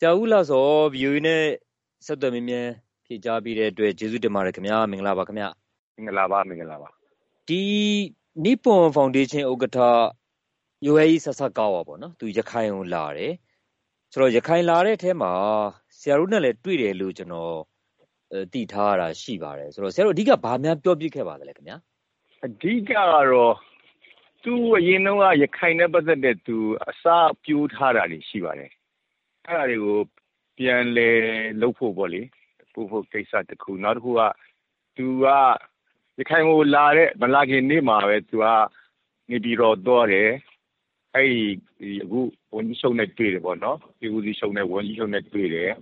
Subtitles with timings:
[0.00, 1.42] ဆရာဦးလှစော VOA နဲ့
[2.06, 2.72] ဆက်သွယ်မေးမြန်း
[3.06, 5.48] ဖြေကြားပေးတဲ့အတွက် ကျေးဇူးတင်ပါတယ်ခင်ဗျာ မင်္ဂလာပါခင်ဗျာ
[5.96, 6.88] မင်္ဂလာပါ မင်္ဂလာပါ
[7.48, 7.62] ဒီ
[8.44, 9.78] နိပွန်ဖောင်ဒေးရှင်းဥက္ကဋ္ဌ
[10.86, 13.32] ယိုဟဲကြီးဆဆကားဝါပေါ့နော် သူ ရခိုင်ကိုလာတယ်
[14.12, 15.32] ဆိုတော့ ရခိုင်လာတဲ့အထဲမှာ
[15.98, 17.54] ဆရာတို့နဲ့လည်း တွေ့တယ်လို့ ကျွန်တော်
[18.52, 21.76] သိထားရတာ ရှိပါတယ် ဆိုတော့ ဆရာတို့ အဓိက ဘာများ ပြောပြခဲ့ပါသလဲခင်ဗျာ
[22.46, 23.54] အဓိကကတော့
[24.44, 26.56] သူ အရင်တော့ရခိုင်နဲ့ ပတ်သက်တဲ့ သူ
[26.88, 27.04] အစ
[27.44, 28.70] ပြိုးထားတာတွေ ရှိပါတယ်
[29.48, 29.98] အဲ့ဒါတွေကို
[30.58, 31.08] ပြန်လဲ
[31.60, 32.22] လုပ်ဖို့ပေါ့လေ
[32.74, 34.20] ပို့ဖို့ကိစ္စတစ်ခုနောက်တစ်ခုက
[34.96, 35.26] သူက
[36.18, 38.46] ရခိုင်ကိုလာတဲ့မလာခင်နေ့မှာပဲသူက
[39.30, 40.30] နေပြီးတော့တော့တယ်
[41.14, 42.20] အဲ့ဒီအခု
[42.54, 45.72] ဝန်ကြီးချုပ်နဲ့တွေ့တယ်ပေါ့နော်ဒီဦးစီးချုပ်နဲ့ဝန်ကြီးချုပ်နဲ့တွေ့တယ်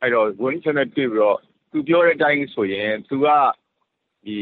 [0.00, 1.38] အဲ့တော့ဝန်ကြီးချုပ်နဲ့တွေ့ပြီးတော့
[1.70, 3.26] သူပြောတဲ့အတိုင်းဆိုရင်သူက
[4.24, 4.38] ဒီ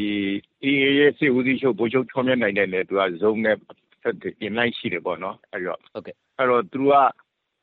[0.62, 3.56] အေးရဲ့စစ်ဦးစီးချုပ်ဗိုလ်ချုပ်ထွန်းမြတ်နိုင်တဲ့လေသူကဇုံနဲ့
[4.03, 6.92] ဆက်တင်လိုက်ရှိတယ်ပေါ့နော်အဲ့တော့ဟုတ်ကဲ့အဲ့တော့သူက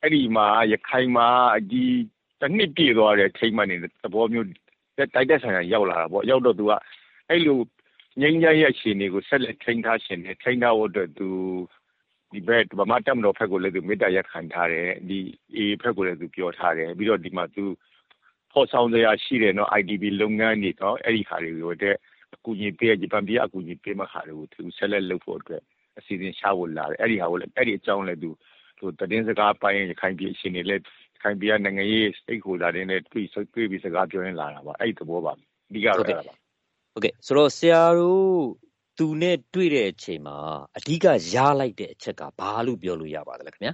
[0.07, 1.27] အဲ့ဒီမှာရခိုင်မှာ
[1.71, 1.84] ဒီ
[2.41, 4.48] တစ်နှစ်ပြည့်သွားတဲ့ထိမ့်မှနေတဲ့သဘောမျိုး
[4.98, 6.71] တိုက်တဲ့ဆိုင်ရာရောက်လာတာပေါ့ရောက်တော့သူက
[7.29, 7.59] အဲ့လို
[8.21, 11.27] ငိမ့်ကြရဲ့အခြေအနေကိုဆက်လက်ထိန်းထားရှင်တယ်ထိန်းထားဖို့အတွက်သူ
[12.34, 15.20] ဒီဘက်ဗမာတက်မတော်ဖက်ကိုလည်းသူမေတ္တာရက်ခံထားတယ်ဒီ
[15.55, 17.63] အေဖက်ကိုလည်းသူပြောထားတယ်ပြီးတော့ဒီမှာသူ
[18.51, 21.95] ဖော်ဆောင်စရာရှိတယ်နော် IDB လုပ်ငန်းတွေနော်အဲ့ဒီခါတွေကိုတဲ့
[22.35, 25.63] အကူအညီပေးဂျပန်ပြည်အကူအညီပေးမှခါတွေကိုသူဆက်လက်လုပ်ဖို့အတွက်
[25.98, 28.29] အစီအစဉ်ရှာဖို့လာတယ်အဲ့ဒီဟာကိုလည်းအဲ့ဒီအကြောင်းလည်းသူ
[28.77, 30.83] သူတည်င်းစကားပိုင်း ရခိုင်ပြည်အရှင်တွေလည်း
[31.23, 35.33] ခိုင်ပြည်နိုင်ငံရေးစိတ်ဟိုလာတဲ့နဲ့တွေ့တွေ့ပြီး စကားပြောရင်း လာတာပါ အဲ့ဒီသဘောပါ
[35.70, 36.33] အဓိကတော့ အဲ့ဒါပါ
[36.93, 38.27] ဟုတ်ကဲ့ ဆိုတော့ ဆရာတို့
[38.98, 40.37] သူနဲ့တွေ့တဲ့အချိန်မှာ
[40.77, 43.73] အဓိက ရလိုက်တဲ့အချက်က ဘာလို့ ပြောလို့ရပါသလဲခင်ဗျာ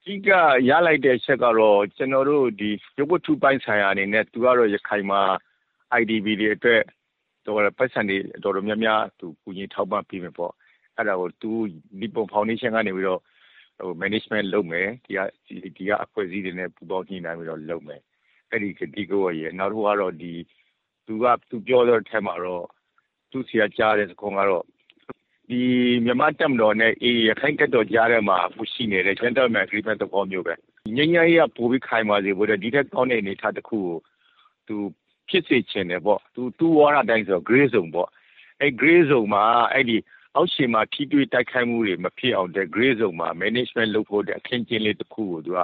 [0.00, 0.28] အဓိက
[0.68, 5.20] ရလိုက်တဲ့အချက်ကတော့ ကျွန်တော်တို့ဒီရုပ်ဝတ္ထုပိုင်းဆိုင်ရာအနေနဲ့ သူကတော့ ရခိုင်မှာ
[6.00, 6.82] IDB တွေအတွက်
[7.46, 10.52] တော့ပတ်စံတွေ တော်တော်များများသူကူညီထောက်ပံ့ပေးမယ်ပေါ့
[10.96, 11.50] အဲ့ဒါကို သူ
[12.00, 13.29] ဒီပုံဖောင်ဒေးရှင်းကနေပြီးတော့ဟို
[14.02, 15.18] management လုပ်မယ်ဒီက
[15.76, 18.00] ဒီကအဖွဲ့အစည်းတွေနဲ့ပူးပေါင်းညှိနှိုင်းပြီးတော့လုပ်မယ်
[18.50, 20.32] အဲ့ဒီကတိကိုရဲ့နောက်တစ်ခုကတော့ဒီ
[21.06, 22.66] သူကသူပြောတဲ့အထက်မှာတော့
[23.30, 24.64] သူ့ဆရာကြားတဲ့စကားကတော့
[25.50, 25.62] ဒီ
[26.04, 30.54] မြန်မာတက်မတော်နဲ့အေးရခိုင်တက်တော်ကြားထဲမှာအခုရှိနေတဲ့ gentleman agreement သဘောမျိုးပဲ
[30.96, 33.96] ငញ្ញရေးကပိုပြီးခိုင်ပါစေဖို့ဒီထက်ကောင်းတဲ့အနေအထားတစ်ခုကို
[34.68, 34.76] သူ
[35.28, 38.08] ဖြစ်စေချင်တယ်ပေါ့သူသူဝါရတိုင်းဆို gray zone ပေါ့
[38.60, 39.96] အဲ gray zone မှာအဲ့ဒီ
[40.36, 45.60] အောက်ရှင်မှာထိတွေ့တိုက်ခိုက်မှုတွေမဖြစ်အောင်တဲ့ gray zone မှာ management လုပ်ဖို့တဲ့အခင်းကျင်းလေးတစ်ခုကိုသူက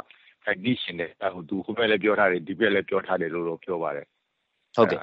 [0.47, 4.07] condition နဲ့ဟိုသူဟိုဘက်လည်းပြောထားတယ်ဒီဘက်လည်းပြောထားတယ်လို့တော့ပြောပါတယ်
[4.77, 5.01] ဟုတ်ကဲ့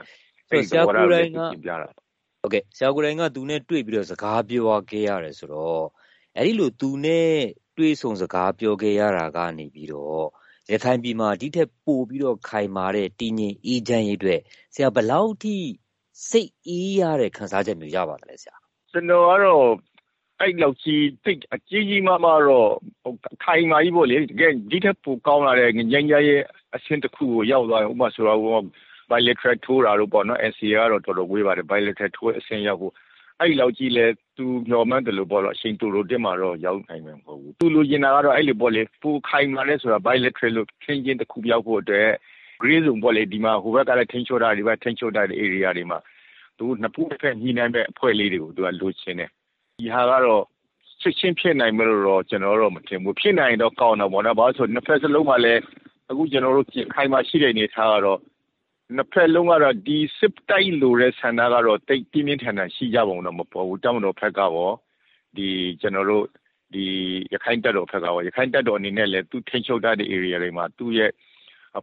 [0.69, 1.40] ဆရာကိုယ်တိုင်က
[2.41, 5.84] ဟုတ်ကဲ့ဆရာကိုယ်တိုင်ကသူနဲ့တွေ့ပြီးတော့စကားပြောခဲ့ရတယ်ဆိုတော့
[6.38, 7.31] အဲ့ဒီလိုသူနဲ့
[7.78, 10.25] တွေ့ဆုံစကားပြောခဲ့ရတာကနေပြီးတော့
[10.72, 14.40] ရခိုင်ပြည်မှာဒီထက်ပိုပြီးတော့ခိုင်မာတဲ့တည်ငြိမ်အေးချမ်းရေးအတွက်
[14.73, 15.56] ဆရာဘယ်လောက်ထိ
[16.29, 18.62] စိတ်အေးရတဲ့ခံစားချက်မျိုးရပါသလဲဆရာ
[18.93, 19.65] ကျွန်တော်ကတော့
[20.39, 22.69] အဲ့လောက်ကြီးတိတ်အကြီးကြီးမားမားတော့
[23.43, 26.41] ခိုင်မာကြီးပေါ့လေတကယ်ဒီထက်ပိုကောင်းလာတဲ့ငញ្ញရဲ့
[26.75, 28.39] အဆင့်တစ်ခုကိုရောက်သွားရင်ဥပမာဆိုတော့
[29.09, 32.93] bilateral ထိုးတာလို့ပေါ့နော် NCA ကတော့တော်တော်ဝေးပါတယ် bilateral ထိုးအဆင့်ရောက်ဖို့
[33.39, 34.05] အဲ့လောက်ကြီးလဲ
[34.37, 42.09] သူမျော်မှန်းတယ်လို့ပေါ့တော့အချိန်တူလို့တက်မှာတော့ရောက်နိုင်မှာမဟုတ်ဘူးသူလိုချင်တာကတော့အဲ့လိုပေါ့လေပူခိုင်မာလဲဆိုတာ bilateral လို့ခင်းချင်းတစ်ခုပြောက်ဖို့အတွက်
[42.61, 45.99] grey zone ပေါ့လေဒီမှာဟိုဘက်ကလည်းထိန်းချုပ်တာဒီဘက်ထိန်းချုပ်တာတဲ့ area တွေမှာ
[46.63, 49.29] သူနှစ်ဖက်ဖက်ညှိနှိုင်းမဲ့အဖွဲ့လေးတွေကိုသူကလိုချင်တယ်
[49.79, 50.44] ဒီဟာကတော့
[51.01, 55.62] ချက်ချင်းဖြစ်နိုင်မလို့တော့ကျွန်တော်တော့မထင်ဘူးဖြစ်နိုင်တော့ကောင်းတော့ဗောနော်ဘာလို့ဆိုနှစ်ဖက်စလုံးမှာလည်း
[56.09, 58.19] အခုကျွန်တော်တို့ခိုင်မာရှိတဲ့အနေထားကတော့
[58.96, 64.72] နှစ်ဖက်လုံးကတော့ဒီစစ်တိုက်လိုတဲ့ဆန္ဒကတော့တိတ်ပြင်းပြင်းထန်ထန်ရှိကြပုံတော့မပေါ်ဘူးတောင်းတော်ဖက်ကရော
[65.38, 65.47] ဒီ
[65.81, 66.25] ကျွန်တော်တို့
[66.73, 66.85] ဒီ
[67.34, 71.12] ရခိုင်တပ်တော်ဖက်ကရောရခိုင်တပ်တော်အနေနဲ့လည်းသူထိန်းချုပ်တဲ့ area တွေမှာသူ့ရဲ့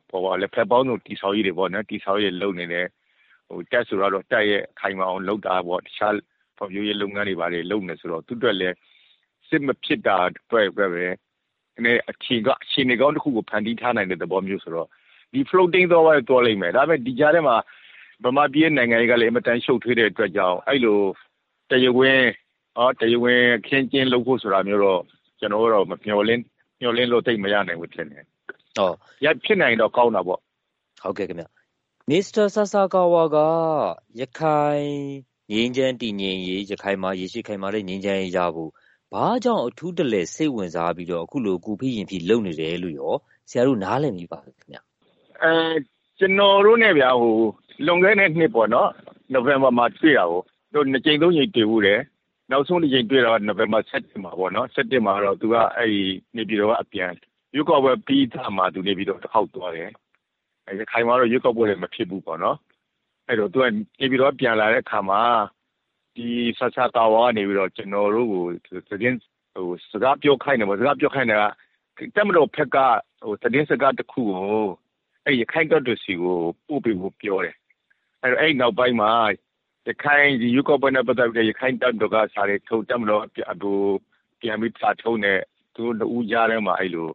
[0.08, 2.86] ပေါ်ပါလေဖက်ပေါင်းတို့တိဆောက်ရေးတွေပေါ့နော်တိဆောက်ရေးလုပ်နေတယ်
[3.50, 6.14] ဟိုတက်ဆိုတော့တက်ရဲ့ ခိုင်မအောင်လုပ်တာပေါ့ တခြား
[6.56, 8.76] ဖွံ့ဖြိုးရေးလုပ်ငန်းတွေပါတယ်လုပ်နေဆိုတော့ သူ့အတွက်လည်း
[9.48, 11.06] စစ်မဖြစ်တာအတွက်ပဲပဲ
[11.78, 14.88] အနေအခြေကအခြေအနေကောင်းတစ်ခုကို ဖန်တီးထားနိုင်တဲ့ သဘောမျိုးဆိုတော့
[15.32, 17.56] ဒီ floating တော့ပဲတော်လိမ့်မယ် ဒါပေမဲ့ ဒီကြားထဲမှာ
[18.24, 21.00] ဗမာပြည်နိုင်ငံရေးကလည်းအမတန် ရှုပ်ထွေးတဲ့အတွက်ကြောင့် အဲ့လို
[21.70, 22.30] တရဝင်း
[22.78, 25.00] အော်တရဝင်းခင်းကျင်းလုပ်ဖို့ ဆိုတာမျိုးတော့
[25.40, 26.42] ကျွန်တော်တို့မမျှော်လင့်
[26.80, 28.24] မျှော်လင့်လို့တိတ်မရနိုင်ဘူး ထင်တယ်။
[28.78, 28.90] ဟော
[29.24, 30.40] ရဖြစ်နိုင်တော့ ကောင်းတာပေါ့။
[31.02, 31.46] ဟုတ်ကဲ့ခင်ဗျ။
[32.12, 33.36] မစ္စတာဆာဆာကာဝါက
[34.20, 34.90] ရခိုင်
[35.50, 38.70] ငင်းချမ်းတည်ငြိမ်ရေး ရခိုင်မှာရရှိခိုင်မာတဲ့ငင်းချမ်းရေးရဖို့
[39.12, 43.14] ဘာကြောင့် အထူးတလဲစိတ်ဝင်စားပြီးတော့ အခုလိုကူဖိရင်ဖိလုပ်နေတယ်လို့ရော
[43.50, 44.76] ဆရာတို့ နားလည်မိပါခင်ဗျ။
[45.42, 45.52] အဲ
[46.18, 47.36] ကျွန်တော်တို့နဲ့ဗျာဟို
[47.86, 48.90] လွန်ခဲ့တဲ့နှစ်ပေါ့နော်
[49.32, 50.42] နိုဝင်ဘာမှာ တွေ့တာကို
[50.74, 52.00] တို့နှစ်ကြိမ် သုံးကြိမ် တွေ့ဘူးတယ်
[52.50, 56.02] နောက်ဆုံးတစ်ကြိမ် တွေ့တော့နိုဝင်ဘာ7မှာပေါ့နော်7မှာတော့ သူကအဲ့ဒီ
[56.36, 57.10] နေပြည်တော်က အပြန်
[57.56, 59.90] ရွကောက်ပွဲပြီးသားမှာသူနေပြည်တော်တစ်ခေါက်သွားတယ်
[60.70, 62.56] အဲခိုင်မာတော့ရွကောက်ပွဲလည်းမဖြစ်ဘူးပေါ့နော်
[63.28, 63.64] အဲ့တော့သူက
[64.00, 65.22] နေပြည်တော်ပြန်လာတဲ့အခါမှာ
[66.16, 66.26] ဒီ
[66.58, 68.44] ဆဆတာဝါကနေပြီးတော့ကျွန်တော်တို့ကို
[68.88, 69.18] သတင်း
[69.54, 71.40] ဟိုစကားပြောခိုင်းတယ်ပေါ့စကားပြောခိုင်းတယ်
[71.98, 72.76] ကတပ်မတော်ဘက်က
[73.42, 74.66] သတင်းစကားတခုကို
[75.24, 77.56] အဲဒီရခိုင့်တပ်တော်ဆီကိုပို့ပေးဖို့ပြောတယ်။
[78.22, 79.12] အဲဒီနောက်ပိုင်းမှာ
[79.86, 83.40] ရခိုင်ရွေးကောက်ပွဲနဲ့ပတ်သက်ပြီးရခိုင့်တပ်တော်ကစာတွေထုတ်၊တပ်မတော်ကပြ
[84.50, 85.38] န်ပြီးစာထုတ်နဲ့
[85.74, 87.10] သူတို့နှစ်ဦးကြားထဲမှာအဲဒီလို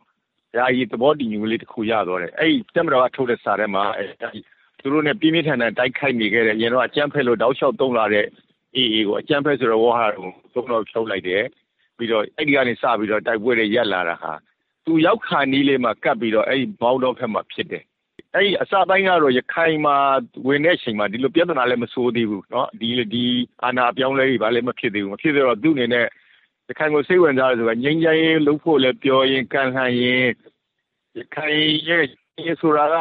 [0.58, 3.84] ယာယီသဘောတူညီမှုလေးတခုရသွားတယ်။အဲဒီတပ်မတော်ကထုတ်တဲ့စာထဲမှာ
[4.80, 8.26] သူတို့နဲ့ပြင်းပြင်းထန်ထန်တိုက်ခိုက်နေခဲ့တဲ့အရင်တုန်းကအကြမ်းဖက်လို့တောက်လျှောက်သုံးလာတဲ့
[8.78, 11.44] AA ကိုအကြမ်းဖက်ဆိုတဲ့ဝေါဟာရကိုသုံးတော့ဖြုတ်လိုက်တယ်။
[11.98, 14.32] ပြီးတော့အဲဒီကနေစပြီးတော့တိုက်ပွဲတွေရပ်လာတာဟာ
[14.86, 17.84] သူရောက်ခါနီးလေးမှာကပ်ပြီးတော့အဲဒီမောင်တောဘက်မှာဖြစ်တယ်။
[18.36, 19.96] အဲဒီအစပိုင်းကတော့ရခိုင်မှာ
[20.48, 22.44] ဝင်တဲ့အချိန်မှာဒီလိုပြဿနာလည်းမဆိုးသေးဘူး။
[22.82, 23.24] ဒီ
[23.64, 26.06] အာဏာအပြောင်းအလဲတွေဘာလည်းမဖြစ်သေးဘူး။မဖြစ်သေးတော့သူ့အနေနဲ့
[26.70, 30.32] ရခိုင်ကိုစိတ်ဝင်စားတယ်ဆိုတာငြိမ်းချမ်းရေးလုပ်ဖို့လည်းပြောရင်းကမ်းလှမ်းရင်း
[31.18, 32.96] ရခိုင်ရဲ့ဆိုတာက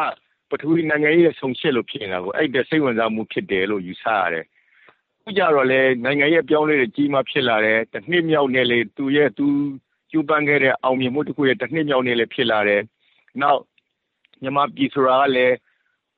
[0.51, 4.45] ပထဝီနိုင်ငံရေးရဲ့ဆုံရှစ်လို့ဖြစ်နေတာကိုအဲ့ဒီစိတ်ဝင်စားမှုဖြစ်တယ်လို့ယူဆရတယ်။
[5.19, 9.47] အခုကြတော့လေနိုင်ငံရဲ့ပြောင်းလဲတဲ့ကြီးမားဖြစ်လာတယ်။တစ်နှစ်မြောက်နဲ့လေသူရဲ့သူ
[10.11, 12.83] ကျူပန်းခဲ့တဲ့အောင်မြင်မှုတစ်ခုရဲ့တစ်နှစ်မြောက်နဲ့လေဖြစ်လာတယ်။
[13.43, 13.61] နောက်
[14.43, 15.55] မြန်မာပြည်ဆိုတာကလည်း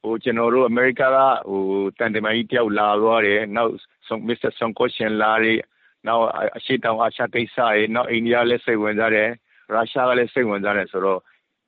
[0.02, 1.02] ဟိုကျွန်တော်တို့အမေရိကက
[1.48, 1.62] ဟို
[1.98, 3.72] တန်တမာကြီးတယောက်လာသွားတယ်။နောက်
[4.06, 5.58] ဆုံးမစ္စတာဆွန်ကိုရှင်လာတယ်။
[6.06, 6.26] နောက်
[6.56, 9.31] အရှိတောင်အာရှကိစ္စရေနောက်အိန္ဒိယလည်းစိတ်ဝင်စားတယ်။
[9.75, 11.20] ရုရှားကလည်းစိတ်ဝင်စားတယ်ဆိုတော့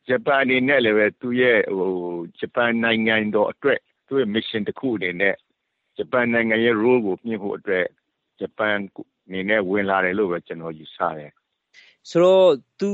[0.09, 1.93] ဂျပန်အနေနဲ့လည်းပဲသူ့ရဲ့ဟို
[2.39, 5.35] ဂျပန်နိုင်ငံတော်အတွက်သူ့ရဲ့ mission တစ်ခုအနေနဲ့
[5.97, 7.87] ဂျပန်နိုင်ငံရဲ့ role ကိုမြှင့်ဖို့အတွက်
[8.41, 8.75] ဂျပန်
[9.27, 11.33] အနေနဲ့ဝင်လာတယ်လို့ပဲကျွန်တော်ယူဆတယ်
[12.11, 12.51] ဆိုတော့
[12.81, 12.91] သူ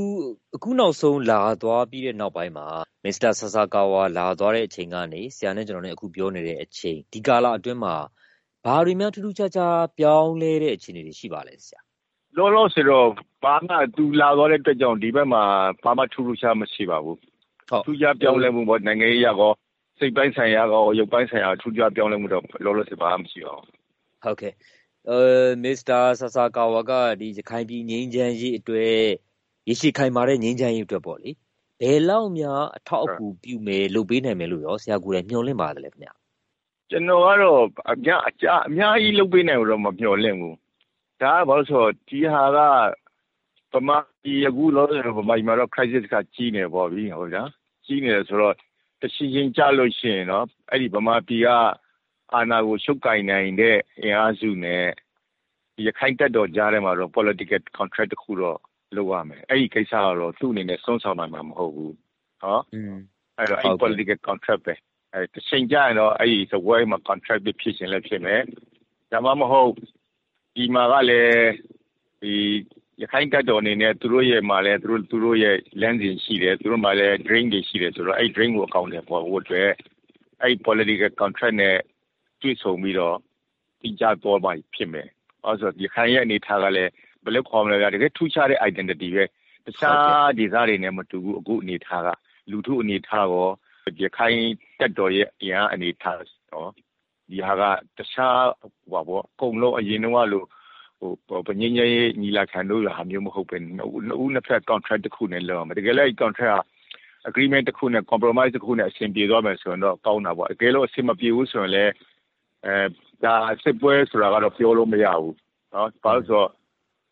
[0.55, 2.67] အခုနောက်ဆုံးလာသွားပြီးတဲ့နောက်ပိုင်းမှာ
[3.03, 7.95] မစ္စတာဆာဆာကာဝါလာသွားတဲ့အချိန်ကနေဆရာနဲ့ကျွန်တော်နဲ့အခုပြောနေတဲ့အချိန်ဒီကာလအတွင်းမှာ
[8.65, 11.79] ဘာတွေများ ထူးထူးခြားခြား ပြောင်းလဲတဲ့ အခြေအနေတွေ ရှိပါလဲဆရာ
[12.37, 13.07] လောလောဆယ်တော့
[13.43, 15.43] ဘာမှ သူလာသွားတဲ့အတွက်ကြောင့် ဒီဘက်မှာ
[15.83, 17.17] ဘာမှ ထူးထူးခြားမရှိပါဘူး။
[17.85, 19.51] ထူးခြားပြောင်းလဲမှုပေါ့ နိုင်ငံရေးအရကော
[19.99, 23.65] စိတ်ပိုင်းဆိုင်ရာကော ရုပ်ပိုင်းဆိုင်ရာ ထူးခြားပြောင်းလဲမှုတော့ လောလောဆယ် ဘာမှ မရှိပါဘူး။
[24.23, 24.53] ဟုတ်ကဲ့
[25.09, 25.19] အဲ
[25.63, 28.95] မစ္စတာဆာဆာကာဝါကဒီရခိုင်ပြည်ငြိမ်းချမ်းရေးအတွက်
[29.69, 31.31] ရရှိခိုင်မာတဲ့ ငြိမ်းချမ်းရေးအတွက်ပေါ့လေ
[31.81, 36.11] ဘယ်လောက်များ အထောက်အကူပြုမယ် လုပ်ပေးနိုင်မယ်လို့ရော ဆရာကိုယ်တိုင် မျှော်လင့်ပါတယ်ခင်ဗျ။
[36.89, 37.61] ကျွန်တော်ကတော့
[37.91, 40.57] အများအကြအများကြီးလုပ်ပေးနိုင်လို့တော့မမျှော်လင့်ဘူး
[41.21, 42.59] ဒါကဘာလို့ဆိုဒီဟာက
[43.73, 47.49] ဗမာပြည်အခုလောဆယ်ဗမာပြည်မှာတော့ crisis ကကြီးနေပေါ့ဗျဟုတ်လား
[47.85, 48.55] ကြီးနေတယ်ဆိုတော့
[49.01, 51.49] တရှိချင်းကြလို့ရှိရင်တော့အဲ့ဒီဗမာပြည်က
[52.33, 54.83] အာဏာကိုရှုပ်ကင်နိုင်တဲ့အင်အားစုနဲ့
[55.85, 58.59] ရခိုင်တပ်တော်ကြားထဲမှာတော့ political contract တခုတော့
[58.95, 61.95] လုပ်ရမယ်အဲ့ဒီကိစ္စကတော့သူ့အနေနဲ့ဆုံးဆောင်နိုင်မှာမဟုတ်ဘူး
[62.41, 62.59] ဟော
[63.37, 64.73] အဲ့တော့အဲ့ political contract ပဲ
[65.15, 68.41] အဲ့တချိန်ကြရင်တော့အဲ့ဒီသဝဲမှာ contract ဖြစ်ရှင်လည်းဖြစ်မယ်
[69.11, 69.71] ဒါမှမဟုတ်
[70.55, 71.47] ဒီမှာကလည်း
[72.21, 72.33] ဒီ
[73.01, 79.71] ရခိုင်တပ်တော်အနေနဲ့သူတို့ရဲ့မှာလည်းသူတို့သူတို့ရဲ့လမ်းစဉ်ရှိတယ်သူတို့မှာလည်း drain တွေရှိတယ်ဆိုတော့အဲ့ drain ကိုအကောင့်တွေပေါ်ဖို့အတွက်
[80.41, 81.77] အဲ့ political contract နဲ့
[82.41, 83.17] တွေ့ဆုံပြီးတော့
[83.81, 85.07] တင်ကြတော့မှဖြစ်မယ်။
[85.45, 86.91] အဲဆိုရခိုင်ရဲ့အနေထားကလည်း
[87.23, 89.23] ဘယ်လိုခေါ်မလဲတကယ်ထူးခြားတဲ့ identity ပဲ
[89.65, 92.09] တခြားဒေသတွေနဲ့မတူဘူးအခုအနေထားက
[92.51, 93.49] လူထုအနေထားရော
[94.03, 94.39] ရခိုင်
[94.79, 96.17] တပ်တော်ရဲ့အရာအနေထား
[96.51, 96.65] ရော
[97.29, 97.63] ဒီဟာက
[97.97, 100.47] တခြားဟိုပါပေါ့အကုန်လုံးအရင်တုန်းကလို့
[101.27, 106.59] ဟိုဗညင်းရေးညီလာခံတို့ဟာမျိုးမဟုတ်ပဲနှစ်ဦးနှစ်ဦးနှစ်ဖက် contract တစ်ခုနဲ့လောက်မှာတကယ်လည်း contract က
[107.29, 111.91] agreement တစ်ခုနဲ့ compromise တစ်ခုနဲ့အဆင်ပြေသွားမယ်ဆိုရင်တော့ကောင်းတာပေါ့အကယ်လို့အဆင်မပြေဘူးဆိုရင်လည်း
[112.65, 112.75] အဲ
[113.23, 115.35] ဒါစစ်ပွဲဆိုတာကတော့ပြောလို့မရဘူး
[115.73, 116.49] နော်ဘာလို့ဆိုတော့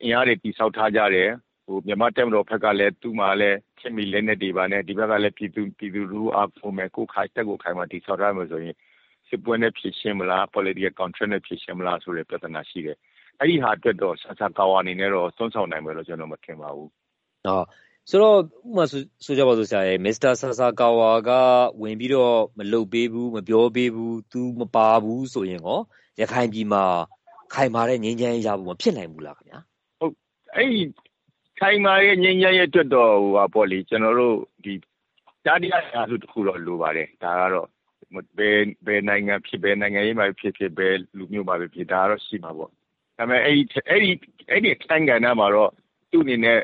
[0.03, 1.43] အင်အားတွေတိဆောက်ထားကြတယ်ဟို
[1.88, 8.76] မြန်မာတက်မတော်ဘက်ကလည်း သူ့မှာလည်းချင်းမီလက်နဲ့တွေပါနဲ့ ဒီဘက်ကလည်း ပြည်သူပြည်သူလူအားပုံမဲ့ကိုခိုင်တက်ကို ခိုင်မှာတိဆောက်ထားမယ်ဆိုရင်
[9.28, 12.97] စစ်ပွဲနဲ့ ဖြစ်ရှင်းမလား political contract နဲ့ ဖြစ်ရှင်းမလားဆိုတဲ့ ပြဿနာရှိတယ်
[13.40, 17.66] အဲ့ဒီဟာအတွက်တော့ ဆာဆာကာဝါအနေနဲ့တော့ စွန့်ဆောင်နိုင်မယ်လို့ ကျွန်တော် မထင်ပါဘူးဟုတ်
[18.09, 21.30] ဆိုတော့ဥမာဆိုကြပါစို့ဆရာရဲ့မစ္စတာဆာဆာကာဝါက
[21.81, 25.80] ဝင်ပြီးတော့ မလုပ်ပေးဘူး မပြောပေးဘူး သူမပါဘူးဆိုရင်ရော
[26.19, 26.83] ရခိုင်ပြည်မှာ
[27.54, 29.59] ခိုင်မာတဲ့ငြိမ်းချမ်းရေးရဖို့ မဖြစ်နိုင်ဘူးလားခင်ဗျာ
[29.99, 30.14] ဟုတ်
[30.56, 30.81] အဲ့ဒီ
[31.60, 34.74] ခိုင်မာရဲ့ငြိမ်းချမ်းရေးအတွက်တော့ဟိုပါပေါ့လေကျွန်တော်တို့ဒီ
[35.45, 37.68] တားတရားရာစုတစ်ခုတော့လိုပါတယ်ဒါကတော့
[38.38, 42.76] ဘယ်ဘယ်နိုင်ငံဖြစ်ဘယ်နိုင်ငံရေးမှာဖြစ်ဖြစ်ဘယ်လူမျိုးမှာဖြစ်ဒါကတော့ရှိမှာပေါ့ဒါ
[43.18, 44.12] ပေမဲ့အဲ့ဒီအဲ့ဒီ
[44.50, 45.72] အဲ့ဒီအခန်းကဏ္ဍမှာတော့
[46.12, 46.60] သူ့အနေနဲ့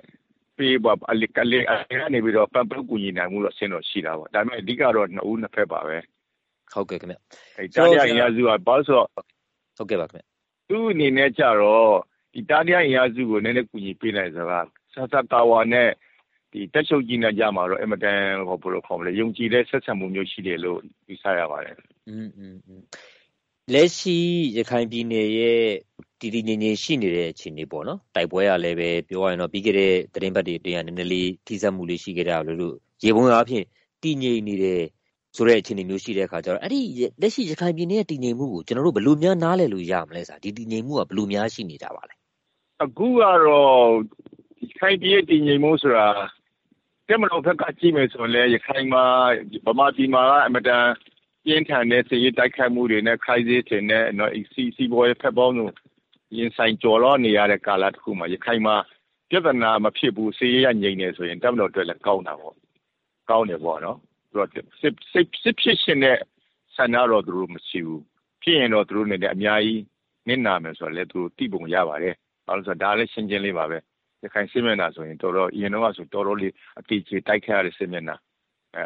[0.58, 5.98] ပေးပါအလကလေးအဲ့ကနေပြီးတော့ပပကူညီနိုင်မှုတော့ဆင်းတော့ရှိတာပေါ့ဒါပေမဲ့အဓိကတော့နှစ်ဦးနှစ်ဖက်ပါပဲ
[6.74, 7.16] ဟုတ်ကဲ့ခင်ဗျ
[7.58, 9.08] အဲ့တားရရစုကဘာလို့ဆိုတော့
[9.78, 10.26] ဟုတ်ကဲ့ပါခင်ဗျ
[10.70, 11.92] သူ့အနေနဲ့ကြတော့
[12.34, 14.60] ဒီတားရရစုကိုနည်းနည်းကူညီပေးနိုင်ဆိုတာ
[14.95, 15.89] ဆာဆာကာဝါနဲ့
[16.53, 21.77] ဒီတက်ချုပ်ကြီးနဲ့ကြမှာတော့အင်မတန်ဟောဘယ်လိုခေါ်မလဲယုံကြည်တဲ့ဆက်ဆံမှုမျိုးရှိတယ်လို့ယူဆရပါတယ်
[22.09, 22.57] อืมอืม
[23.73, 24.17] လက်ရှိ
[24.57, 25.65] ရခိုင်ပြည်နယ်ရဲ့
[26.21, 32.75] တည်တည်ငြိမ်ငြိမ်ရှိနေတဲ့အခြေအနေပေါ့နော်တိုက်ပွဲကလည်းပဲပြောရရင်တော့ပြီးခဲ့တဲ့သတင်းပတ်တွေအတွင်းကနည်းနည်းလေးထိစပ်မှုလေးရှိခဲ့ကြတယ်လို့
[33.05, 33.65] ရေပုံအားဖြင့်
[34.03, 34.83] တည်ငြိမ်နေတယ်
[35.37, 36.81] ဆိုတဲ့အခြေအနေမျိုးရှိတဲ့အခါကျတော့အဲ့ဒီ
[37.21, 42.15] လက်ရှိရခိုင်ပြည်နယ်ရဲ့တည်ငြိမ်မှုကိုကျွန်တော်တို့ဘယ်လိုများနားလည်လို့ရမလဲဆိုတာဒီတည်ငြိမ်မှုကဘယ်လိုများရှိနေကြပါလဲ
[42.83, 43.89] အခုကတော့
[44.80, 46.08] ခိုင်ပြည်ရဲ့တည်ငြိမ်မှုဆိုတာ
[47.08, 49.04] တက်မတော်ဘက်ကကြည့်မယ်ဆိုရင်လည်းရခိုင်မှာ
[49.66, 50.86] ဗမာပြည်မှာကအမတန်
[51.46, 55.74] ပြင်းထန်တဲ့စစ်ရေးတိုက်ခိုက်မှုတွေနဲ့ crisis တွေနဲ့နော်စီစီဘောရဲ့ဖက်ပေါင်းတို့
[56.38, 58.76] ရင်ဆိုင်ကြော်တော့နေရတဲ့ကာလတစ်ခုမှာရခိုင်မှာ
[59.30, 62.56] ပြဿနာမဖြစ်ဘူးစစ်ရေးရငြိမ်နေဆိုရင်တက်မတော်အတွက်လည်းကောင်းတာပေါ့
[63.30, 63.98] ကောင်းတယ်ပေါ့နော်
[64.32, 64.50] သူတို့
[64.82, 66.18] စစ်စစ်စစ်ဖြစ်ရှင်တဲ့
[66.76, 68.04] ဆန္ဒတော့သူတို့မရှိဘူး
[68.44, 69.84] ဖြစ်ရင်တော့သူတို့နဲ့အများကြီး
[70.28, 73.78] နစ်နာမယ်ဆိုတော့လည်းသူတို့တိပုံရပါတယ်ဘာလို့ဆိုတော့ဒါလည်းရှင်းချင်းလေးပါပဲ
[74.24, 78.18] ရခိုင်စစ်မျက်နှာဆိုရင်တော်တော်အရင်တော့ဆိုတော်တော်လေးအတိအကျတိုက်ခိုက်ရတဲ့စစ်မျက်နှာ
[78.76, 78.84] အဲ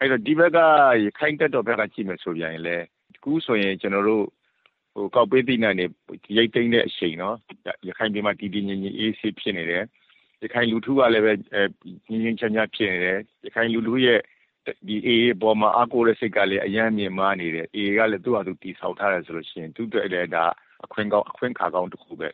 [0.00, 0.58] အဲ့တော့ဒီဘက်က
[1.04, 2.84] ရခိုင်တက်တော်ဘက်ကကြည့်မယ်ဆိုပြန်ရင်လည်း
[3.22, 4.24] ခုဆိုရင်ကျွန်တော်တို့
[4.94, 5.86] ဟိုကောက်ပေးသိနိုင်နေ
[6.36, 7.36] ရိတ်သိမ်းတဲ့အချိန်နော်
[7.88, 9.84] ရခိုင်ပြည်မှာတည်တည်ငြိမ်ငြိမ်အေးဆေးဖြစ်နေတယ်
[10.42, 11.32] ရခိုင်လူထုကလည်းပဲ
[12.08, 14.20] ငြင်းငြင်းချမ်းချမ်းဖြစ်နေတယ်ရခိုင်လူထုရဲ့
[14.86, 20.44] ဒီအေးပေါ်မှာအကိုတဲ့စိတ်ကလည်းအယမ်းမြင်မာနေတယ်အေးကလည်းသူ့ဟာသူတီဆောက်ထားတယ်ဆိုလို့ရှိရင်သူ့အတွက်လည်းဒါ
[20.84, 22.28] အခွင့်ကောင်းအခွင့်ခါကောင်းတစ်ခုပဲ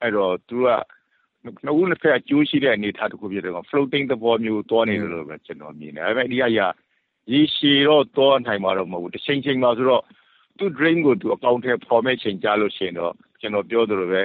[0.00, 0.68] အဲ့တော့သူက
[1.44, 6.60] နှစ်ဦးနှစ်ဖက်အကျိုးရှိတဲ့အနေအထားတစ်ခုဖြစ်တယ်က floating သဘောမျိုးတွားနေတယ်လို့ပဲကျွန်တော်မြင်တယ်ဒါပေမဲ့ဒီကရ
[7.32, 10.02] ရေရှည်တော့တွားနိုင်မှာတော့မဟုတ်ဘူးတစ်ချိန်ချိန်မှာဆိုတော့
[10.58, 14.20] သူ့ dream ကိုသူအကောင့်ထဲပေါ်မဲ့ချိန်ကြလို့ရှိရင်တော့ကျွန်တော်ပြောသလိုပဲ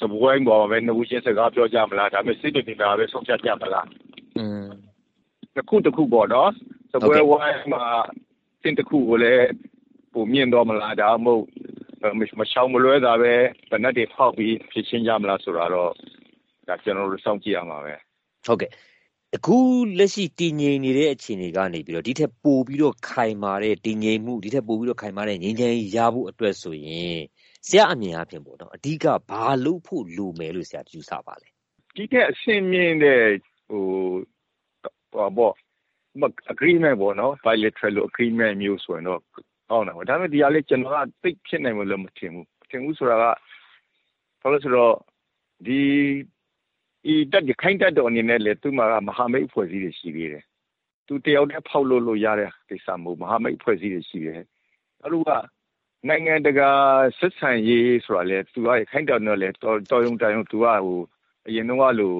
[0.00, 3.86] စပွဲပေါ်မှာပဲနှစ်ဦးချင်းစကားပြောကြမလားဒါပေမဲ့စိတ်တည်တာပဲဆုံးဖြတ်ကြမလား
[4.38, 4.66] อืม
[5.54, 6.50] တစ်ခုတစ်ခုပေါ့နော်
[6.92, 7.84] စပွဲဝိုင်းမှာ
[8.62, 9.46] စင်တစ်ခုကိုလည်း
[10.12, 11.44] ပုံမြင်တော့မလားဒါမှမဟုတ်
[12.40, 13.34] မရှောင်မလွဲတာပဲ
[13.70, 15.92] ဗနက်တွေဖောက်ပြီးဖြစ်ချင်းကြမလားဆိုတာတော့
[16.70, 17.94] ဒါကျွန်တော်တို့စောင့်ကြည့်ရမှာပဲ
[18.46, 18.70] ဟုတ်ကဲ့
[19.36, 19.56] အခု
[19.98, 27.18] လက်ရှိတည်ငြိမ်နေတဲ့အခြေအနေကနေပြီးတော့ဒီထက်ပိုပြီးတော့ခိုင်မာတဲ့တည်ငြိမ်မှုဒီထက်ပိုပြီးတော့ခိုင်မာတဲ့ငြိမ်းချမ်းရေးရဖို့အတွက်ဆိုရင်
[27.68, 31.48] ဆရာအမြင်အဖြစ်ပေါ့နော်အဓိကဘာလုပ်ဖို့လိုမယ်လို့ဆရာယူဆပါလဲ
[31.96, 33.24] ဒီထက်အဆင့်မြင့်တဲ့
[33.68, 33.84] ဟို
[35.12, 35.54] ဟောပေါ့
[36.52, 39.20] agreement ပေါ့နော် bilateral agreement မျိုးဆိုရင်တော့
[39.70, 43.24] ကောင်းတာပေါ့ဒါပေမဲ့ဒီဟာလေးကျွန်တော်ကသိဖြစ်နိုင်မလို့မထင်ဘူးထင်ဘူးဆိုတာက
[44.42, 44.94] ဘာလို့ဆိုတော့
[45.66, 45.80] ဒီ
[47.04, 50.44] ဒီတက်ဒီခိုင်းတက်တော်အနေနဲ့လေသူ့မှာကမဟာမိတ်အဖွဲ့အစည်းတွေရှိသေးတယ်
[51.06, 54.40] သူတယောက်တည်းဖောက်လို့လို့ရတဲ့ကိစ္စမဟုတ်မဟာမိတ်အဖွဲ့အစည်းတွေရှိတယ်
[55.02, 55.30] အဲ့လိုက
[56.08, 56.70] နိုင်ငံတကာ
[57.18, 61.00] ဆက်ဆံရေးဆိုတာလေသူကခိုင်းတော်နဲ့လေတော်ရုံတန်ရုံသူကဟို
[61.46, 62.16] အရင်တော့လို့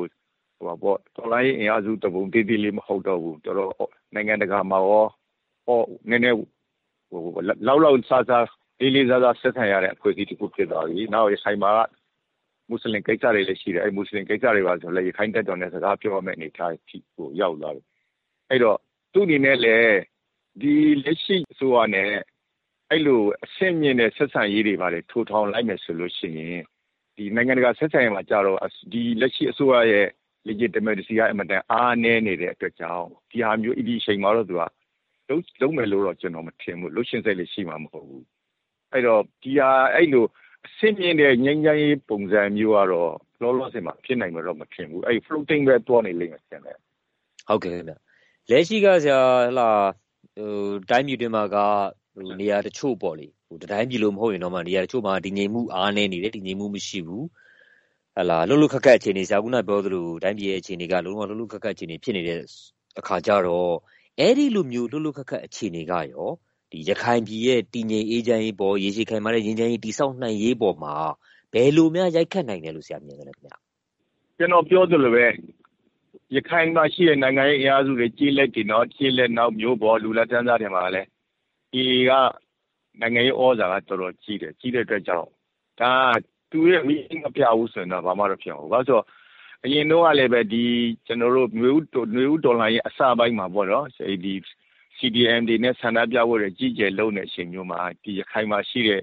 [0.59, 5.07] ဟိုပါပေါ့တော်လိုင်းအင်အားစုတပုံတေးသေးလေးမဟုတ်တော့ဘူးတော်တော်နိုင်ငံတကာမှာရော
[5.67, 7.21] ဟောနည်းနည်းဟို
[7.67, 8.47] လောက်လောက်စားစား
[8.81, 11.81] လေးလေးစားစားဆက်ဆံရတဲ့အဖွဲ့အစည်းတစ်ခုဖြစ်သွားပြီနောက်ရခိုင်မှာက
[12.71, 17.85] မွတ်စလင်ကိစ္စတွေလည်းရှိတယ်အဲမွတ်စလင်ကိစ္စတွေပါဆိုလည်းရခိုင်တက်တော်နဲ့စကားပြောရမယ့်အနေအထားဖြစ်ကိုရောက်လာတယ်
[18.51, 18.79] အဲ့တော့
[19.13, 19.97] သူ့အနေနဲ့လည်း
[20.61, 20.75] ဒီ
[21.05, 22.11] လက်ရှိအစိုးရနဲ့
[22.91, 26.63] အဲ့လိုအဆင့်မြင့်တဲ့ဆက်ဆံရေးတွေပါလေထိုးထောင်လိုက်မယ်ဆိုလို့ရှိရင်
[27.17, 28.59] ဒီနိုင်ငံတကာဆက်ဆံရေးမှာကြတော့
[28.93, 30.07] ဒီလက်ရှိအစိုးရရဲ့
[30.49, 34.63] legitimacy ကအမတန်အားနည်းနေတဲ့အတွက်ကြောင့်ဒီဟာမျိုးဒီအချိန်မှာတော့သူက
[35.31, 38.27] လုံးလုံးမယ်လို့တော့ကျွန်တော်မထင်ဘူးလို့ရှင်းစိတ်လေးရှိမှာမဟုတ်ဘူး
[38.93, 40.25] အဲ့တော့ဒီဟာအဲ့လို
[40.67, 43.13] အဆင့်မြင့်တဲ့ငြိမ်းချမ်းရေးပုံစံမျိုးကတော့
[43.43, 46.77] လောလောဆယ်မှာ ဖြစ်နိုင်မှာတော့မထင်ဘူး အဲ့ floating ပဲတွားနေလိမ့်မယ်ထင်တယ်
[47.49, 47.95] ဟုတ်ကဲ့ခင်ဗျ
[48.51, 49.69] လက်ရှိကဆရာဟလာ
[50.37, 50.53] ဟို
[50.91, 51.57] တိုင်းပြည်တွင်းမှာက
[52.15, 57.27] ဟိုနေရာတချို့ပေါ့လေဟိုတိုင်းပြည်လို့မဟုတ်ရင်တော့မှ နေရာတချို့မှာဒီငြိမ်မှု အားနေနေတယ်ဒီငြိမ်မှုမရှိဘူး
[58.17, 62.41] ဟလာလှုပ်လှုပ်ခက်ခက်အခြေအနေ ဆရာကပြောသလို တိုင်းပြည်ရဲ့အခြေအနေက လုံးဝ လှုပ်လှုပ်ခက်ခက်အခြေအနေ ဖြစ်နေတဲ့
[62.99, 63.73] အခါကျတော့
[64.19, 66.50] အဲ့ဒီလိုမျိုး လှုပ်လှုပ်ခက်ခက်အခြေအနေကရောဒီ
[66.89, 70.95] ရခိုင်ပြည်ရဲ့တည်ငြိမ်အေးချမ်းရေးပေါ် ရေရှည်ခိုင်မာတဲ့ ငြိမ်းချမ်းရေး တည်ဆောက်နိုင်ရေးပေါ်မှာ
[71.53, 73.55] ဘယ်လိုများ ရိုက်ခတ်နိုင်တယ်လို့ ဆရာမြင်တယ်လဲခင်ဗျ
[74.39, 75.27] ကျွန်တော်ပြောသလိုပဲ
[76.35, 81.09] ရခိုင်မှာရှိတဲ့ နိုင်ငံရေးအင်အားစုတွေကြီးလက်တင်တော့ကြီးလက်နောက်မျိုးပေါ် လူလက်တန်းစားတွေမှာလည်း
[81.73, 82.11] ဒီက
[83.01, 85.29] နိုင်ငံရေးဩဇာက တော်တော်ကြီးတယ် ကြီးတဲ့အတွက်ကြောင့်
[85.81, 85.93] ဒါ
[86.51, 89.05] သူရဲ့မင်းမပြဘူးဆိုရင်တော့ ဘာမှတော့ဖြစ်အောင်ဘာလို့ဆိုတော့
[89.65, 90.65] အရင်တော့ကလည်းပဲဒီ
[91.07, 91.83] ကျွန်တော်တို့မျိုး
[92.15, 93.87] မျိုးဒေါ်လာရဲ့အစပိုင်းမှာပေါ့နော်
[94.25, 94.35] ဒီ
[95.01, 99.03] CDM တွေနဲ့ဆန္ဒပြဖို့တွေကြီးကျယ်လုံးတဲ့အချိန်မျိုးမှာဒီရခိုင်မှာရှိတဲ့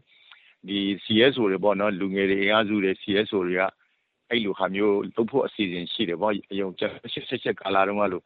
[0.68, 3.62] ဒီ CSO တွေပေါ့နော်လူငယ်တွေအင်အားစုတွေ CSO တွေက
[4.30, 6.92] အဲ့လိုဟာမျိုးလုပ်ဖို့အစီအစဉ်ရှိတယ်ပေါ့အယုံချက်
[7.30, 8.24] ဆက်ချက်ကာလာတုန်းကလို့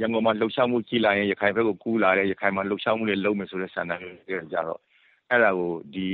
[0.00, 4.80] ရန်ကုန်မှာလှုပ်ရှားမှုကြီးလာရင်ရခိုင်ဘက်ကိုကူးလာတယ်ရခိုင်မှာလှုပ်ရှားမှုတွေလုပ်မယ်ဆိုတဲ့ဆန္ဒမျိုးတွေကြတော့
[5.30, 6.06] အဲ့ဒါကိုဒီ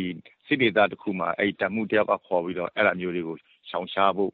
[0.46, 3.36] စစ်ဒေသတစ်ခုမှာအဲ့တမှုတယောက်ကခေါ်ပြီးတော့အဲ့ဒါမျိုးတွေကို
[3.68, 4.32] ရှောင်ရှားဖို့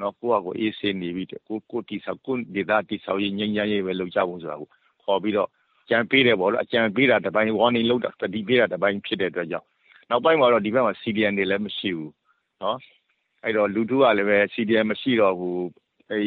[0.00, 4.68] နော်ကိုယ့်အကိုအေးဆေးနေပြီးကိုကိုတီဆောက်ကိုဒေသတီဆောက်ရေးငြိမ်းချမ်းရေးပဲလုပ်ကြဖို့ဆိုတာကို
[5.04, 5.48] ခေါ်ပြီးတော့
[5.90, 9.66] ကြံပေးတယ်ပေါ့လို့အကြံပေးတာတစ်ပိုင်း warning လုပ်တာတတိပေးတာတစ်ပိုင်းဖြစ်တဲ့အတွက်ကြောင့်
[10.10, 12.12] နောက်ပိုင်းမှာတော့ဒီဘက်မှာ CDN တွေလည်းမရှိဘူး
[12.62, 12.78] နော်
[13.44, 15.64] အဲ့တော့လူထုကလည်းပဲ CDN မရှိတော့ဘူး
[16.10, 16.22] အဲ့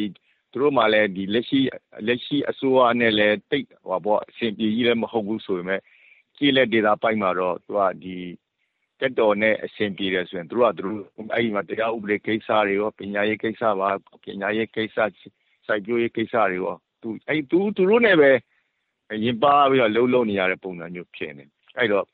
[0.52, 1.60] သူတို့မှလည်းဒီလက်ရှိ
[2.06, 5.80] လက်ရှိအစိုးရနဲ့လည်းတိတ်ဟောပေါ့အဆင်ပြေကြီးလည်းမဟုတ်ဘူးဆိုပေမဲ့
[6.36, 8.16] ကြီးလက်ဒေတာပိုင်းမှာတော့သူကဒီ
[9.00, 11.00] တက်တော်နဲ့အဆင်ပြေတယ်ဆိုရင်သူတို့ကသူတို့
[11.32, 13.88] အဲ့ဒီမှာတရားဥပဒေကိစ္စတွေရောပညာရေးကိစ္စပါ
[14.24, 14.96] ပညာရေးကိစ္စ
[15.66, 18.30] စိုက်ပျိုးရေးကိစ္စတွေရောသူအဲ့သူသူတို့နဲ့ပဲ
[19.24, 21.44] ရင်ပါပြီးတော့လှုပ်လှုပ်နေရတဲ့ပုံစံမျိုးဖြစ်နေ
[21.78, 22.06] အဲ့တော့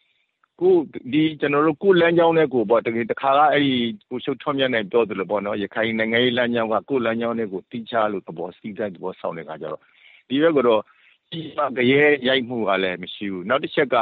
[0.60, 0.74] ကို
[1.12, 3.72] ဒီကျွန်တော်တို့ကိုလမ်းကြောင်းနဲ့ကိုပေါ့တကယ်တခါကအဲ့ဒီ
[4.10, 9.82] ကိုရှုပ်ထွန်းမြတ်နိုင်ပြောသလိုပေါ့နော်ရခိုင်နိုင်ငံရေးလမ်းကြောင်းကကိုလမ်းကြောင်းနဲ့ကိုတိကျလို့သဘောစီးတဲ့သဘောဆောင်တဲ့ခါကျတော့
[10.28, 10.80] ဒီဘက်ကတော့
[11.30, 13.96] ကြီးမားကြရဲရိုက်မှုကလည်းမရှိဘူးနောက်တစ်ချက်က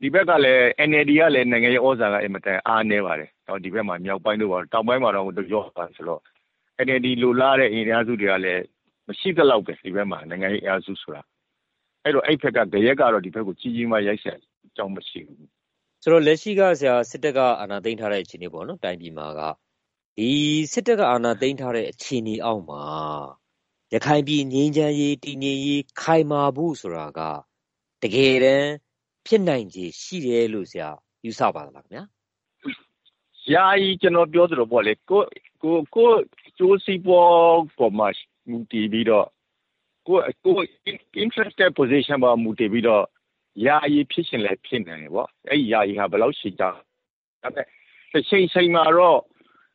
[0.00, 6.20] ဒီဘက်ကလည်း NLD ကလည်းနိုင်ငံရေးဩဇာကအင်မတန်အားနည်းပါတယ်။နော်ဒီဘက်မှာမြောက်ပိုင်းတို့ပါတောင်ပိုင်းမှာတော့ရော့ပါဆိုတော့
[6.86, 8.62] NLD လိုလားတဲ့အင်အားစုတွေကလည်း
[9.08, 11.22] မရှိသလောက်ပဲဒီဘက်မှာနိုင်ငံရေးအင်အားစုဆိုတာ
[12.04, 15.48] အဲ့တော့အဲ့ဖက်ကကြရက်ကတော့ ဒီဘက်ကို ကြီးကြီးမားရိုက်ဆက်အကြောင်းမရှိဘူး
[16.02, 19.40] ဆိုတော့ လက်ရှိကဆရာစစ်တပ်က အာဏာသိမ်းထားတဲ့ အခြေအနေပေါ့နော် တိုင်းပြည်မှာက
[20.16, 20.30] ဒီ
[20.72, 22.84] စစ်တပ်က အာဏာသိမ်းထားတဲ့ အခြေအနေအောက်မှာ
[23.94, 27.20] ရခိုင်ပြည်ငြိမ်းချမ်းရေး တည်ငြိမ်ရေး ခိုင်မာဖို့ဆိုတာက
[28.02, 28.70] တကယ်တမ်း
[29.26, 30.88] ဖြစ်နိုင်ခြေရှိတယ်လို့ ဆရာ
[31.24, 32.04] ယူဆပါသလားခင်ဗျာ
[33.52, 35.22] ယာယီ ကျွန်တော်ပြောသလိုပေါ့လေ ကို
[35.62, 36.10] ကိုကို
[36.58, 37.32] ကျိုးစီပေါ်
[37.78, 38.08] ပေါ်မှာ
[38.48, 39.26] မူတည်ပြီးတော့
[40.06, 40.56] ကိုကို
[41.24, 43.04] interested position ပေါ်မူတည်ပြီးတော့
[43.66, 46.70] ယာယီဖြစ်ရှင်လည်းဖြစ်နေတယ်ပေါ့အဲ့ဒီယာယီဟာဘယ်လောက်ရှိကြဒါ
[47.42, 47.66] ပေမဲ့
[48.12, 49.20] တစ်ချိန်ချိန်မှာတော့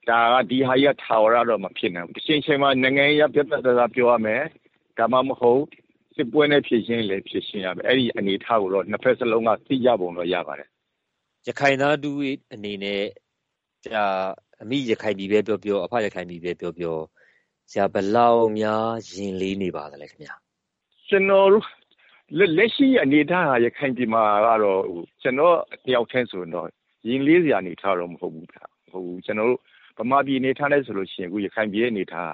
[0.10, 4.44] ဒါကဒီဟာရထာဝရတော့မဖြစ်နိုင်ဘူးတစ်ချိန်ချိန်မှာနိုင်ငံရေးပြတ်ပြတ်သားသားပြောရမယ်
[4.98, 5.64] ဒါမှမဟုတ်
[6.16, 10.70] စစ်ပွဲနဲ့ဖြစ်ရှင်းလည်းဖြစ်ရှင်းရမယ်အဲ့ဒီအနေထားကိုတော့နှစ်ဖက်စလုံးကသိကြပုံတော့ရပါတယ်
[11.48, 12.12] ရခိုင်သားတူ
[12.54, 13.04] အနေနဲ့
[13.94, 14.06] ဒါ
[14.62, 16.98] အမိရခိုင်ပြည်ပဲပြောပြောအဖရခိုင်ပြည်ပဲပြောပြော
[17.72, 20.36] ဆရာဘလောက်များရင်လေးနေပါသလဲခင်ဗျာ
[21.10, 21.66] ကျွန်တော်တို့
[22.58, 24.82] လက်ရှိအနေထားဟာရခိုင်ပြည်မှာကတော့
[25.22, 25.56] ကျွန်တော်
[25.86, 26.68] တယောက်တည်းဆိုတော့
[27.08, 28.58] ရင်လေးစရာအနေထားတော့မဟုတ်ဘူးဗျ။
[28.92, 29.62] ဟုတ်ကျွန်တော်တို့
[30.00, 32.34] ဗမာပြည်အနေထားနဲ့ဆိုလို့ရှိရင်အခုရခိုင်ပြည်ရဲ့အနေထား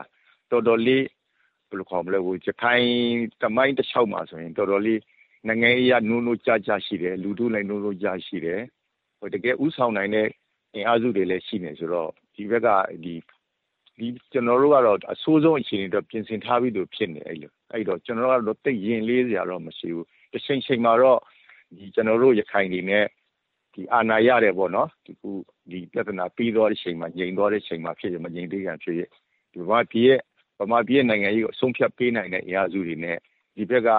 [0.51, 1.05] တော်တော်လေး
[1.69, 2.85] ဘယ်လိုခေါ်မလဲဟိုရခိုင်
[3.41, 4.99] တမိုင်းတစ်လျှောက်မှာဆိုရင်တော်တော်လေး
[5.47, 8.61] နိုင်ငံရေးအနိုးနိုးကြကြရှိတယ်လူထုလည်းနိုးနိုးကြရှိတယ်
[9.19, 10.27] ဟိုတကယ်ဥဆောင်နိုင်တဲ့
[10.73, 12.67] အင်အားစုတွေလည်းရှိနေဆိုတော့ဒီဘက်က
[13.03, 13.13] ဒီ
[13.97, 21.19] ဒီကျွန်တော်တို့ကတော့အဆိုးဆုံးအခြေအနေတော့ပြင်ဆင်ထားပြီးသူဖြစ်နေအဲ့လိုအဲ့တော့ကျွန်တော်တို့ကတော့တိတ်ရင်လေးစရာတော့မရှိဘူးတစ်ချိန်ချိန်မှာတော့
[21.77, 23.05] ဒီကျွန်တော်တို့ရခိုင်တွေနဲ့
[23.73, 25.29] ဒီအာဏာရတယ်ပေါ့နော်ဒီခု
[25.71, 29.01] ဒီပြဿနာပြီးသွားတဲ့ချိန်မှာငြိမ်သွားတဲ့ချိန်မှာဖြစ်ရမငြိမ်သေးခင်ဖြစ်ရ
[29.53, 30.19] ဒီဘာပြည်ရဲ့
[30.59, 33.17] ဗမာပြည်ရဲ့နိုင်ငံရေးကိုအဆုံးဖြတ်ပေးနိုင်တဲ့အရာစုတွေနဲ့
[33.55, 33.89] ဒီဘက်က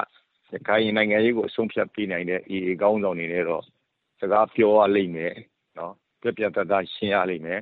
[0.53, 3.63] ရခိုင်နိုင်ငံရေးကိုအဆုံးဖြတ်ပေးနိုင်တဲ့အေအေကောင်းဆောင်တွေနဲ့တော့
[4.21, 5.35] စကားပြောရလိမ့်မယ်
[5.79, 7.61] နော်ပြပြတတ်ရှင်းရလိမ့်မယ်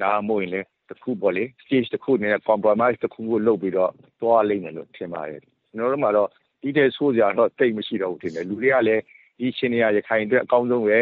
[0.00, 6.28] နားမို့ရင်လည်း တခုပေါ့လေ stage တခုနဲ့ compromise တခုကိုလုပ်ပြီးတော့သွားလိမ့်မယ်လို့ထင်ပါတယ်ကျွန်တော်တို့မှာတော့
[6.62, 9.02] ဒီတဲ့ဆိုးစရာတော့တိတ်မရှိတော့ဘူးထင်တယ်လူတွေကလည်း
[9.38, 11.00] ဒီရှင်နေရရခိုင်အတွက်အကောင်းဆုံးပဲ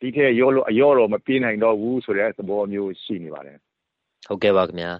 [0.00, 3.58] ဒီထက်ရောလို့အရောတော့မပြေးနိုင်တော့ဘူးဆိုတဲ့သဘောမျိုးရှိနေပါတယ်
[4.28, 4.92] ဟုတ်ကဲ့ပါခင်ဗျာ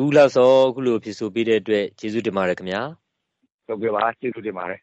[0.00, 2.82] ဦးလာစောခုလိုဖြစ်ဆိုပေးတဲ့အတွက်ကျေးဇူးတင်ပါတယ်ခင်ဗျာ
[3.66, 4.80] ဟုတ်ကဲ့ပါကျေးဇူးတင်ပါတယ်